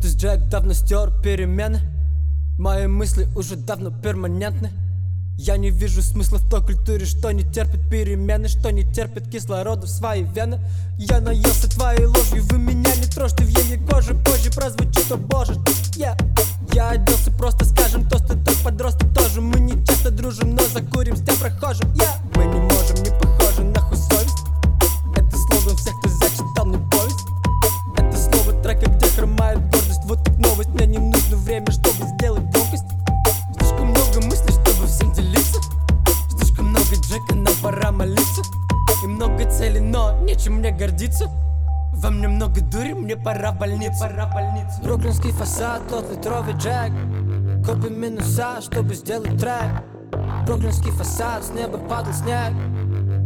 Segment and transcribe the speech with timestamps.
[0.00, 1.78] Кактус Джек давно стер перемены.
[2.58, 4.70] Мои мысли уже давно перманентны.
[5.36, 9.86] Я не вижу смысла в той культуре, что не терпит перемены Что не терпит кислорода
[9.86, 10.58] в свои вены.
[10.96, 15.52] Я наелся твоей ложью, вы меня не трожьте В ей коже позже прозвучит, о боже.
[15.96, 16.18] Yeah.
[16.72, 17.66] Я оделся просто,
[30.10, 32.84] Вот так новость, мне не нужно время, чтобы сделать громкость
[33.56, 35.60] Слишком много мыслей, чтобы всем делиться.
[36.36, 38.42] Слишком много Джека, нам пора молиться.
[39.04, 41.30] И много целей, но нечем мне гордиться.
[41.92, 44.82] Во мне много дури, мне пора в больницу, пора в больницу.
[44.82, 46.90] Бруклинский фасад, тот литровый джек.
[47.64, 49.84] Копим минуса, чтобы сделать трек.
[50.44, 52.52] Бруклинский фасад, с неба падал снег.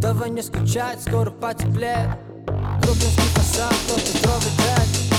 [0.00, 2.18] Давай не скучать, скоро потеплеет.
[2.48, 5.11] Бруклинский фасад, тот литровый джек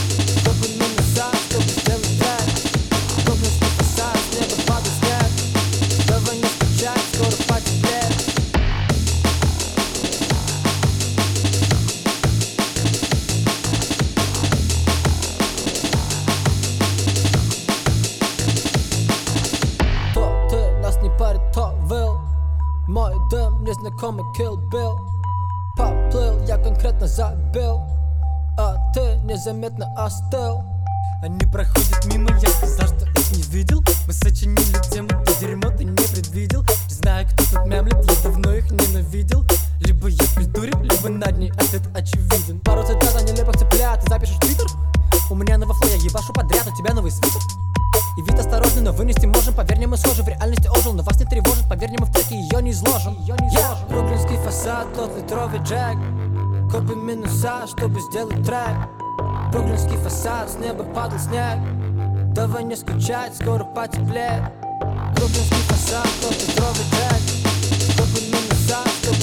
[23.84, 24.98] знакомый Kill Bill.
[25.78, 27.82] Поплыл, я конкретно забил.
[28.58, 30.64] А ты незаметно остыл.
[31.22, 33.84] Они проходят мимо, я сказал, что их не видел.
[34.08, 36.62] Мы сочинили тему, ты дерьмо ты не предвидел.
[36.62, 39.44] Не знаю, кто тут мямлет, я давно их ненавидел.
[39.82, 42.60] Либо я культурен, либо над ней, ответ очевиден.
[42.62, 44.68] Пару цитат о нелепых цыплят, ты запишешь в твиттер?
[45.30, 47.42] У меня на вафло я ебашу подряд, у тебя новый свитер.
[48.18, 51.26] И вид осторожный, но вынести можем Поверь, мы схожи, в реальности ожил Но вас не
[51.26, 53.16] тревожит, поверь, мы в треке ее не изложим.
[54.92, 55.98] 50 литровый джек.
[56.72, 58.90] Копим минуса, чтобы сделать трек.
[59.52, 61.60] Бруклинский фасад, с неба падал снег.
[62.34, 64.44] Давай не скучать, скоро потеплеет.
[65.16, 67.22] Бруклинский фасад, тот литровый джек.
[67.98, 69.23] Копим минуса, чтобы